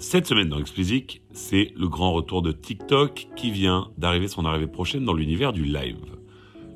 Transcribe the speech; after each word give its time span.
Cette 0.00 0.26
semaine 0.26 0.48
dans 0.48 0.58
Explicit, 0.58 1.20
c'est 1.32 1.74
le 1.76 1.86
grand 1.86 2.14
retour 2.14 2.40
de 2.40 2.52
TikTok 2.52 3.28
qui 3.36 3.50
vient 3.50 3.90
d'arriver 3.98 4.28
son 4.28 4.46
arrivée 4.46 4.66
prochaine 4.66 5.04
dans 5.04 5.12
l'univers 5.12 5.52
du 5.52 5.62
live. 5.62 5.98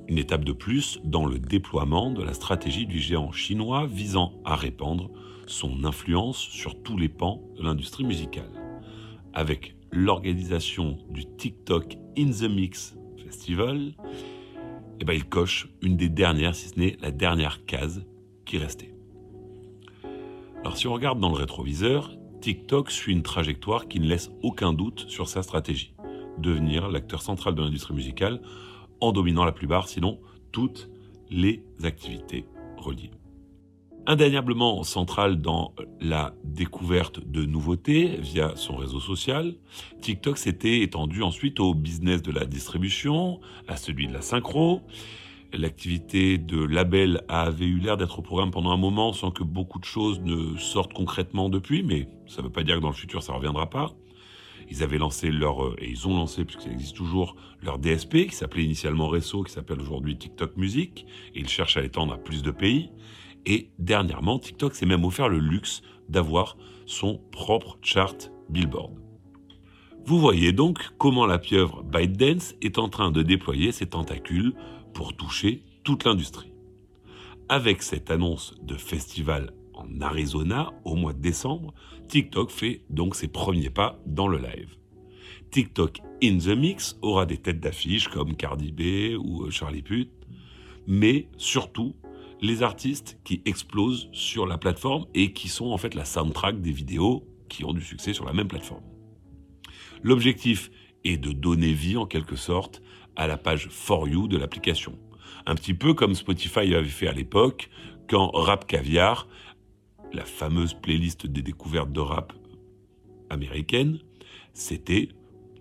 Une 0.09 0.19
étape 0.19 0.45
de 0.45 0.53
plus 0.53 1.01
dans 1.05 1.25
le 1.25 1.39
déploiement 1.39 2.11
de 2.11 2.23
la 2.23 2.35
stratégie 2.35 2.85
du 2.85 2.99
géant 2.99 3.33
chinois 3.33 3.87
visant 3.87 4.35
à 4.45 4.57
répandre 4.57 5.11
son 5.47 5.85
influence 5.87 6.37
sur 6.37 6.83
tous 6.83 6.99
les 6.99 7.09
pans 7.09 7.41
de 7.57 7.63
l'industrie 7.63 8.05
musicale. 8.05 8.51
Avec 9.33 9.75
l'organisation 9.91 10.99
du 11.09 11.25
TikTok 11.25 11.97
In 12.19 12.31
the 12.31 12.51
Mix 12.51 12.95
Festival, 13.25 13.95
eh 15.01 15.05
ben 15.07 15.15
il 15.15 15.25
coche 15.25 15.71
une 15.81 15.97
des 15.97 16.11
dernières, 16.11 16.55
si 16.55 16.69
ce 16.69 16.79
n'est 16.79 16.99
la 17.01 17.11
dernière 17.11 17.65
case 17.65 18.05
qui 18.45 18.59
restait. 18.59 18.95
Alors 20.61 20.77
si 20.77 20.87
on 20.87 20.93
regarde 20.93 21.21
dans 21.21 21.31
le 21.31 21.37
rétroviseur, 21.37 22.11
TikTok 22.45 22.91
suit 22.91 23.15
une 23.15 23.23
trajectoire 23.23 23.89
qui 23.89 24.01
ne 24.01 24.07
laisse 24.07 24.31
aucun 24.43 24.75
doute 24.75 25.07
sur 25.09 25.31
sa 25.31 25.43
stratégie. 25.43 25.95
Devenir 26.37 26.91
l'acteur 26.91 27.23
central 27.23 27.55
de 27.55 27.63
l'industrie 27.63 27.95
musicale 27.95 28.43
en 29.01 29.13
dominant 29.13 29.47
la 29.47 29.53
plupart, 29.53 29.89
sinon 29.89 30.21
toutes 30.53 30.91
les 31.31 31.65
activités 31.85 32.45
reliées. 32.77 33.13
Indéniablement 34.07 34.83
central 34.83 35.41
dans 35.41 35.73
la 36.03 36.35
découverte 36.45 37.27
de 37.27 37.47
nouveautés 37.47 38.19
via 38.21 38.55
son 38.57 38.77
réseau 38.77 39.01
social, 39.01 39.55
TikTok 40.03 40.37
s'était 40.37 40.81
étendu 40.81 41.23
ensuite 41.23 41.61
au 41.61 41.73
business 41.73 42.21
de 42.21 42.31
la 42.31 42.45
distribution, 42.45 43.41
à 43.69 43.79
celui 43.79 44.07
de 44.07 44.13
la 44.13 44.21
synchro, 44.21 44.83
L'activité 45.57 46.37
de 46.37 46.65
label 46.65 47.23
avait 47.29 47.65
eu 47.65 47.79
l'air 47.79 47.97
d'être 47.97 48.19
au 48.19 48.23
programme 48.23 48.51
pendant 48.51 48.71
un 48.71 48.77
moment 48.77 49.13
sans 49.13 49.31
que 49.31 49.45
beaucoup 49.45 49.79
de 49.79 49.85
choses 49.85 50.21
ne 50.21 50.57
sortent 50.57 50.93
concrètement 50.93 51.49
depuis, 51.49 51.83
mais 51.83 52.09
ça 52.27 52.43
ne 52.43 52.47
veut 52.47 52.53
pas 52.53 52.65
dire 52.65 52.77
que 52.77 52.81
dans 52.81 52.89
le 52.89 52.95
futur 52.95 53.23
ça 53.23 53.33
ne 53.33 53.39
reviendra 53.39 53.71
pas. 53.71 53.93
Ils 54.71 54.83
avaient 54.83 54.99
lancé 54.99 55.31
leur, 55.31 55.65
euh, 55.65 55.77
et 55.79 55.91
ils 55.91 56.09
ont 56.09 56.15
lancé, 56.15 56.45
puisque 56.45 56.67
existe 56.67 56.97
toujours, 56.97 57.37
leur 57.63 57.79
DSP, 57.79 58.27
qui 58.27 58.35
s'appelait 58.35 58.65
initialement 58.65 59.09
Resso, 59.09 59.43
qui 59.43 59.53
s'appelle 59.53 59.81
aujourd'hui 59.81 60.17
TikTok 60.17 60.57
Music, 60.57 61.07
et 61.35 61.41
ils 61.41 61.49
cherchent 61.49 61.77
à 61.77 61.83
l'étendre 61.83 62.15
à 62.15 62.17
plus 62.17 62.43
de 62.43 62.51
pays. 62.51 62.91
Et 63.47 63.71
dernièrement, 63.79 64.39
TikTok 64.39 64.75
s'est 64.75 64.87
même 64.87 65.05
offert 65.05 65.29
le 65.29 65.39
luxe 65.39 65.83
d'avoir 66.09 66.57
son 66.87 67.21
propre 67.31 67.79
chart 67.83 68.31
Billboard. 68.49 68.93
Vous 70.07 70.19
voyez 70.19 70.53
donc 70.53 70.81
comment 70.99 71.27
la 71.27 71.39
pieuvre 71.39 71.83
ByteDance 71.83 72.55
est 72.61 72.79
en 72.79 72.89
train 72.89 73.11
de 73.11 73.23
déployer 73.23 73.73
ses 73.73 73.87
tentacules 73.87 74.55
pour 74.95 75.15
toucher 75.15 75.63
toute 75.83 76.05
l'industrie. 76.05 76.53
Avec 77.49 77.83
cette 77.83 78.11
annonce 78.11 78.55
de 78.63 78.77
festival 78.77 79.53
en 79.75 80.01
Arizona 80.01 80.73
au 80.85 80.95
mois 80.95 81.13
de 81.13 81.21
décembre, 81.21 81.75
TikTok 82.09 82.51
fait 82.51 82.83
donc 82.89 83.17
ses 83.17 83.29
premiers 83.29 83.71
pas 83.71 83.99
dans 84.07 84.29
le 84.29 84.39
live. 84.39 84.77
TikTok 85.51 86.01
in 86.23 86.39
the 86.39 86.57
Mix 86.57 86.99
aura 87.03 87.27
des 87.27 87.37
têtes 87.37 87.61
d'affiche 87.61 88.09
comme 88.09 88.35
Cardi 88.35 88.73
B 88.73 89.19
ou 89.19 89.51
Charlie 89.51 89.83
Puth, 89.83 90.11
mais 90.87 91.29
surtout 91.37 91.95
les 92.41 92.63
artistes 92.63 93.19
qui 93.25 93.43
explosent 93.45 94.09
sur 94.13 94.47
la 94.47 94.59
plateforme 94.59 95.07
et 95.15 95.33
qui 95.33 95.49
sont 95.49 95.67
en 95.67 95.79
fait 95.79 95.95
la 95.95 96.05
soundtrack 96.05 96.61
des 96.61 96.73
vidéos 96.73 97.27
qui 97.49 97.65
ont 97.65 97.73
du 97.73 97.83
succès 97.83 98.13
sur 98.13 98.25
la 98.25 98.33
même 98.33 98.49
plateforme. 98.49 98.83
L'objectif 100.03 100.71
est 101.05 101.17
de 101.17 101.33
donner 101.33 101.73
vie 101.73 101.97
en 101.97 102.07
quelque 102.07 102.37
sorte 102.37 102.83
à 103.17 103.27
la 103.27 103.37
page 103.37 103.69
For 103.71 104.09
You 104.09 104.29
de 104.29 104.37
l'application. 104.37 104.99
Un 105.47 105.55
petit 105.55 105.75
peu 105.75 105.95
comme 105.95 106.15
Spotify 106.15 106.75
avait 106.75 106.85
fait 106.85 107.09
à 107.09 107.13
l'époque 107.13 107.71
quand 108.09 108.31
Rap 108.33 108.67
Caviar, 108.67 109.29
la 110.13 110.25
fameuse 110.25 110.75
playlist 110.75 111.27
des 111.27 111.43
découvertes 111.43 111.93
de 111.93 112.01
rap 112.01 112.33
américaine, 113.31 113.99
s'était 114.53 115.09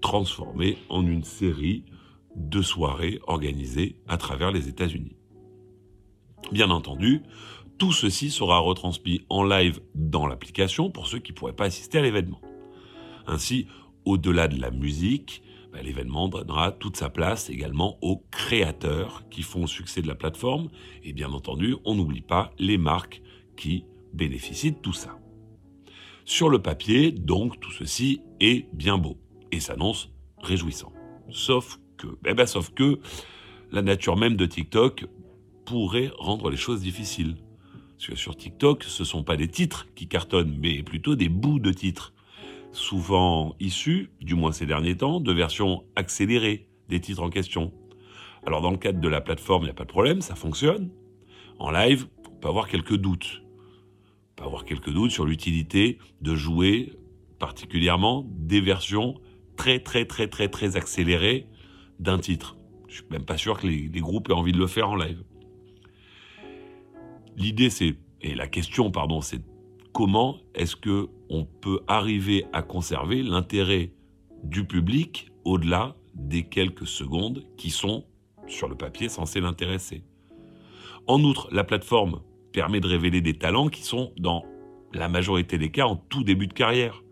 transformée 0.02 0.78
en 0.90 1.06
une 1.08 1.24
série 1.24 1.86
de 2.36 2.62
soirées 2.62 3.20
organisées 3.28 3.96
à 4.08 4.18
travers 4.18 4.52
les 4.52 4.68
États-Unis. 4.68 5.16
Bien 6.52 6.70
entendu, 6.70 7.24
tout 7.78 7.92
ceci 7.92 8.30
sera 8.30 8.60
retransmis 8.60 9.22
en 9.30 9.44
live 9.44 9.80
dans 9.96 10.28
l'application 10.28 10.90
pour 10.92 11.08
ceux 11.08 11.20
qui 11.20 11.32
ne 11.32 11.38
pourraient 11.38 11.54
pas 11.54 11.66
assister 11.66 11.98
à 11.98 12.02
l'événement. 12.02 12.42
Ainsi, 13.26 13.68
au-delà 14.06 14.48
de 14.48 14.60
la 14.60 14.72
musique, 14.72 15.44
bah, 15.74 15.82
l'événement 15.82 16.28
donnera 16.28 16.72
toute 16.72 16.98
sa 16.98 17.10
place 17.10 17.50
également 17.50 17.98
aux 18.04 18.24
créateurs 18.30 19.24
qui 19.32 19.42
font 19.42 19.62
le 19.62 19.68
succès 19.68 20.04
de 20.04 20.08
la 20.08 20.14
plateforme. 20.14 20.70
Et 21.04 21.14
bien 21.14 21.32
entendu, 21.32 21.76
on 21.84 21.96
n'oublie 21.96 22.22
pas 22.22 22.54
les 22.60 22.78
marques 22.78 23.24
qui 23.58 23.86
bénéficient 24.14 24.74
de 24.74 24.78
tout 24.78 24.94
ça. 24.94 25.18
Sur 26.26 26.50
le 26.50 26.62
papier, 26.62 27.12
donc, 27.12 27.60
tout 27.60 27.72
ceci 27.72 28.22
est 28.40 28.68
bien 28.74 29.00
beau 29.00 29.18
et 29.52 29.60
s'annonce 29.60 30.12
réjouissant. 30.38 30.94
Sauf 31.32 31.80
que, 31.98 32.08
eh 32.26 32.36
ben, 32.36 32.46
sauf 32.46 32.70
que 32.70 33.00
la 33.72 33.82
nature 33.82 34.16
même 34.16 34.36
de 34.36 34.46
TikTok 34.46 35.08
pourrait 35.66 36.12
rendre 36.20 36.52
les 36.52 36.58
choses 36.58 36.82
difficiles. 36.82 37.36
Parce 37.98 38.08
que 38.08 38.16
sur 38.16 38.36
TikTok, 38.36 38.84
ce 38.84 39.02
ne 39.02 39.08
sont 39.08 39.24
pas 39.24 39.38
des 39.38 39.48
titres 39.48 39.88
qui 39.96 40.08
cartonnent, 40.08 40.56
mais 40.60 40.84
plutôt 40.84 41.16
des 41.16 41.30
bouts 41.30 41.60
de 41.60 41.72
titres 41.72 42.14
souvent 42.74 43.56
issus, 43.60 44.10
du 44.20 44.36
moins 44.36 44.52
ces 44.52 44.66
derniers 44.66 44.98
temps, 44.98 45.22
de 45.22 45.32
versions 45.32 45.86
accélérées 45.96 46.68
des 46.90 47.00
titres 47.00 47.24
en 47.24 47.30
question. 47.30 47.72
Alors 48.46 48.62
dans 48.62 48.72
le 48.72 48.78
cadre 48.78 49.00
de 49.00 49.08
la 49.08 49.22
plateforme, 49.22 49.64
il 49.64 49.66
n'y 49.68 49.72
a 49.72 49.76
pas 49.76 49.86
de 49.86 49.90
problème, 49.90 50.22
ça 50.22 50.36
fonctionne. 50.36 50.90
En 51.60 51.72
live, 51.72 52.08
on 52.28 52.36
peut 52.36 52.50
avoir 52.50 52.68
quelques 52.68 52.96
doutes. 52.98 53.42
On 54.32 54.36
peut 54.36 54.44
avoir 54.44 54.66
quelques 54.66 54.90
doutes 54.90 55.12
sur 55.12 55.26
l'utilité 55.26 56.00
de 56.22 56.36
jouer 56.36 56.94
particulièrement 57.40 58.26
des 58.30 58.60
versions 58.60 59.16
très 59.56 59.80
très 59.80 60.06
très 60.06 60.28
très 60.28 60.50
très 60.50 60.76
accélérées 60.76 61.48
d'un 62.00 62.18
titre. 62.18 62.58
Je 62.88 62.96
suis 62.96 63.06
même 63.12 63.26
pas 63.26 63.38
sûr 63.38 63.60
que 63.60 63.68
les, 63.68 63.88
les 63.88 64.02
groupes 64.02 64.30
aient 64.30 64.34
envie 64.34 64.52
de 64.52 64.58
le 64.58 64.68
faire 64.68 64.90
en 64.90 64.96
live. 64.96 65.24
L'idée 67.38 67.70
c'est, 67.70 67.96
et 68.22 68.36
la 68.36 68.48
question 68.48 68.92
pardon, 68.92 69.22
c'est 69.22 69.42
comment 69.94 70.40
est-ce 70.56 70.76
que 70.76 71.08
on 71.30 71.46
peut 71.46 71.80
arriver 71.88 72.46
à 72.52 72.62
conserver 72.62 73.24
l'intérêt 73.24 73.92
du 74.44 74.66
public 74.66 75.32
au-delà 75.46 75.96
des 76.16 76.44
quelques 76.44 76.88
secondes 76.88 77.46
qui 77.58 77.70
sont 77.70 78.06
sur 78.48 78.68
le 78.68 78.76
papier 78.76 79.08
censés 79.08 79.40
l'intéresser. 79.40 80.04
En 81.08 81.24
outre, 81.24 81.48
la 81.52 81.64
plateforme 81.64 82.22
permet 82.52 82.80
de 82.80 82.88
révéler 82.88 83.22
des 83.22 83.38
talents 83.38 83.70
qui 83.70 83.84
sont 83.84 84.12
dans 84.18 84.44
la 84.94 85.10
majorité 85.10 85.58
des 85.58 85.72
cas 85.72 85.86
en 85.86 85.96
tout 85.96 86.24
début 86.24 86.48
de 86.48 86.54
carrière. 86.54 87.04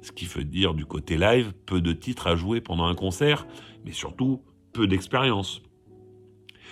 Ce 0.00 0.12
qui 0.12 0.26
veut 0.26 0.44
dire 0.44 0.74
du 0.74 0.86
côté 0.86 1.16
live, 1.16 1.52
peu 1.66 1.80
de 1.80 1.92
titres 1.92 2.26
à 2.28 2.36
jouer 2.36 2.60
pendant 2.60 2.84
un 2.84 2.94
concert, 2.94 3.46
mais 3.84 3.92
surtout 3.92 4.42
peu 4.72 4.86
d'expérience. 4.86 5.62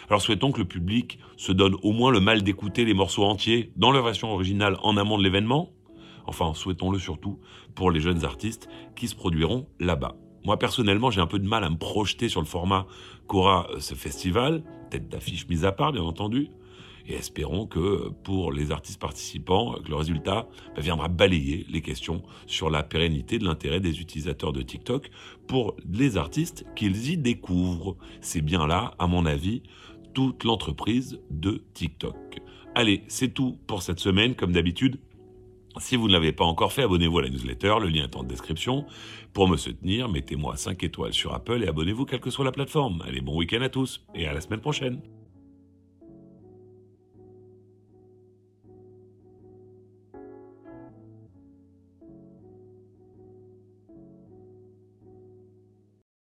Alors 0.08 0.20
souhaitons 0.20 0.52
que 0.52 0.58
le 0.58 0.66
public 0.66 1.18
se 1.36 1.52
donne 1.52 1.76
au 1.82 1.92
moins 1.92 2.10
le 2.10 2.20
mal 2.20 2.42
d'écouter 2.42 2.84
les 2.84 2.94
morceaux 2.94 3.24
entiers 3.24 3.72
dans 3.76 3.90
leur 3.90 4.04
version 4.04 4.32
originale 4.32 4.76
en 4.82 4.96
amont 4.96 5.18
de 5.18 5.22
l'événement. 5.22 5.70
Enfin, 6.26 6.52
souhaitons-le 6.54 6.98
surtout 6.98 7.38
pour 7.74 7.90
les 7.90 8.00
jeunes 8.00 8.24
artistes 8.24 8.68
qui 8.96 9.08
se 9.08 9.14
produiront 9.14 9.66
là-bas. 9.80 10.16
Moi 10.44 10.58
personnellement, 10.58 11.10
j'ai 11.10 11.20
un 11.20 11.26
peu 11.26 11.38
de 11.38 11.48
mal 11.48 11.64
à 11.64 11.70
me 11.70 11.76
projeter 11.76 12.28
sur 12.28 12.40
le 12.40 12.46
format 12.46 12.86
qu'aura 13.26 13.66
euh, 13.70 13.80
ce 13.80 13.94
festival, 13.94 14.62
tête 14.90 15.08
d'affiche 15.08 15.48
mise 15.48 15.64
à 15.64 15.72
part 15.72 15.92
bien 15.92 16.02
entendu, 16.02 16.50
et 17.06 17.14
espérons 17.14 17.66
que 17.66 18.10
pour 18.22 18.52
les 18.52 18.70
artistes 18.70 19.00
participants, 19.00 19.74
le 19.86 19.94
résultat 19.94 20.48
bah, 20.74 20.80
viendra 20.80 21.08
balayer 21.08 21.66
les 21.68 21.82
questions 21.82 22.22
sur 22.46 22.70
la 22.70 22.82
pérennité 22.82 23.38
de 23.38 23.44
l'intérêt 23.44 23.80
des 23.80 24.00
utilisateurs 24.00 24.52
de 24.52 24.62
TikTok 24.62 25.10
pour 25.46 25.76
les 25.90 26.16
artistes 26.16 26.64
qu'ils 26.74 27.10
y 27.10 27.18
découvrent. 27.18 27.96
C'est 28.20 28.40
bien 28.40 28.66
là, 28.66 28.94
à 28.98 29.06
mon 29.06 29.26
avis, 29.26 29.62
toute 30.14 30.44
l'entreprise 30.44 31.20
de 31.30 31.62
TikTok. 31.74 32.40
Allez, 32.74 33.02
c'est 33.08 33.34
tout 33.34 33.58
pour 33.66 33.82
cette 33.82 34.00
semaine. 34.00 34.34
Comme 34.34 34.52
d'habitude, 34.52 34.98
si 35.78 35.96
vous 35.96 36.08
ne 36.08 36.12
l'avez 36.12 36.32
pas 36.32 36.44
encore 36.44 36.72
fait, 36.72 36.82
abonnez-vous 36.82 37.18
à 37.18 37.22
la 37.22 37.28
newsletter, 37.28 37.74
le 37.80 37.88
lien 37.88 38.04
est 38.04 38.16
en 38.16 38.22
description. 38.22 38.86
Pour 39.32 39.48
me 39.48 39.56
soutenir, 39.56 40.08
mettez-moi 40.08 40.56
5 40.56 40.82
étoiles 40.84 41.12
sur 41.12 41.34
Apple 41.34 41.62
et 41.62 41.68
abonnez-vous 41.68 42.04
quelle 42.04 42.20
que 42.20 42.30
soit 42.30 42.44
la 42.44 42.52
plateforme. 42.52 43.02
Allez, 43.06 43.20
bon 43.20 43.36
week-end 43.36 43.60
à 43.62 43.68
tous 43.68 44.04
et 44.14 44.26
à 44.26 44.32
la 44.32 44.40
semaine 44.40 44.60
prochaine. 44.60 45.00